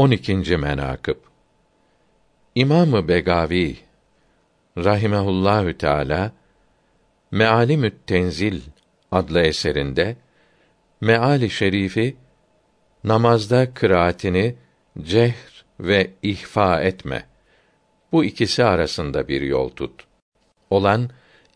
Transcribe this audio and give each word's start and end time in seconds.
12. 0.00 0.56
menakıb 0.56 1.16
İmamı 2.54 3.08
Begavi 3.08 3.76
rahimehullahü 4.78 5.78
teala 5.78 6.32
Mealimü't 7.30 8.06
Tenzil 8.06 8.60
adlı 9.12 9.40
eserinde 9.40 10.16
meali 11.00 11.50
şerifi 11.50 12.16
namazda 13.04 13.74
kıraatini 13.74 14.54
cehr 15.02 15.64
ve 15.80 16.10
ihfa 16.22 16.80
etme. 16.80 17.26
Bu 18.12 18.24
ikisi 18.24 18.64
arasında 18.64 19.28
bir 19.28 19.42
yol 19.42 19.68
tut. 19.68 20.04
Olan 20.70 21.10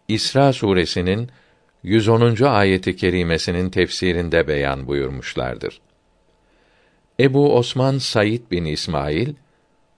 İsra 0.08 0.52
suresinin 0.52 1.30
110. 1.82 2.45
ayeti 2.45 2.96
kerimesinin 2.96 3.70
tefsirinde 3.70 4.48
beyan 4.48 4.86
buyurmuşlardır. 4.86 5.80
Ebu 7.21 7.57
Osman 7.57 7.99
Said 7.99 8.51
bin 8.51 8.65
İsmail 8.65 9.35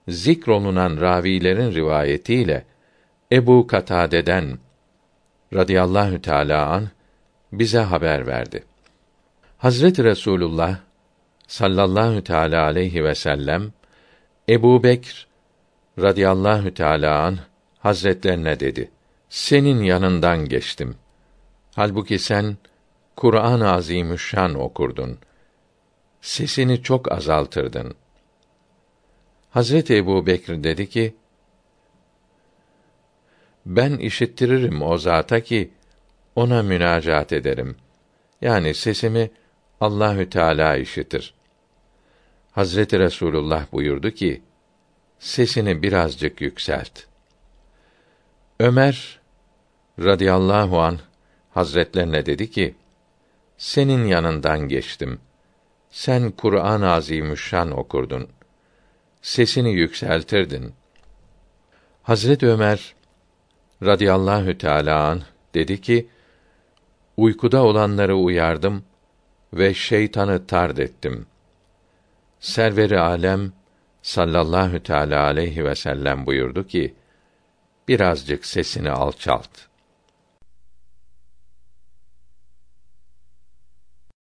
zikrolunan 0.07 1.01
ravilerin 1.01 1.71
rivayetiyle 1.71 2.65
Ebu 3.31 3.67
Katade'den 3.67 4.57
radıyallahu 5.53 6.21
teala 6.21 6.67
an 6.67 6.89
bize 7.51 7.79
haber 7.79 8.27
verdi. 8.27 8.63
Hazreti 9.57 10.03
Resulullah 10.03 10.77
sallallahu 11.47 12.23
teala 12.23 12.63
aleyhi 12.63 13.03
ve 13.03 13.15
sellem 13.15 13.73
Ebu 14.49 14.83
Bekr 14.83 15.27
radıyallahu 15.99 16.73
teala 16.73 17.21
an 17.21 17.37
hazretlerine 17.79 18.59
dedi. 18.59 18.91
Senin 19.29 19.83
yanından 19.83 20.45
geçtim. 20.45 20.95
Halbuki 21.75 22.19
sen 22.19 22.57
Kur'an-ı 23.15 23.71
Azimüşşan 23.71 24.55
okurdun. 24.55 25.17
Sesini 26.27 26.83
çok 26.83 27.11
azaltırdın. 27.11 27.95
Hazreti 29.49 29.95
Ebu 29.95 30.25
Bekr 30.25 30.63
dedi 30.63 30.89
ki, 30.89 31.15
ben 33.65 33.97
işittiririm 33.97 34.81
o 34.81 34.97
zata 34.97 35.39
ki 35.39 35.71
ona 36.35 36.63
münacaat 36.63 37.33
ederim. 37.33 37.75
Yani 38.41 38.73
sesimi 38.73 39.31
Allahü 39.81 40.29
Teala 40.29 40.77
işitir. 40.77 41.33
Hazreti 42.51 42.99
Resulullah 42.99 43.71
buyurdu 43.71 44.11
ki: 44.11 44.41
Sesini 45.19 45.83
birazcık 45.83 46.41
yükselt. 46.41 47.03
Ömer 48.59 49.19
radıyallahu 49.99 50.81
an 50.81 50.99
Hazretlerine 51.53 52.25
dedi 52.25 52.51
ki: 52.51 52.75
Senin 53.57 54.05
yanından 54.05 54.59
geçtim. 54.59 55.19
Sen 55.97 56.31
Kur'an-ı 56.31 56.91
Azimüşşan 56.91 57.71
okurdun. 57.71 58.27
Sesini 59.21 59.73
yükseltirdin. 59.73 60.73
Hazret 62.03 62.43
Ömer 62.43 62.95
radıyallahu 63.83 64.57
teala 64.57 65.07
an 65.07 65.21
dedi 65.53 65.81
ki: 65.81 66.07
Uykuda 67.17 67.63
olanları 67.63 68.15
uyardım 68.15 68.83
ve 69.53 69.73
şeytanı 69.73 70.47
tard 70.47 70.77
ettim. 70.77 71.25
Serveri 72.39 72.99
alem 72.99 73.53
sallallahu 74.01 74.83
teala 74.83 75.23
aleyhi 75.23 75.65
ve 75.65 75.75
sellem 75.75 76.25
buyurdu 76.25 76.67
ki: 76.67 76.95
Birazcık 77.87 78.45
sesini 78.45 78.91
alçalt. 78.91 79.49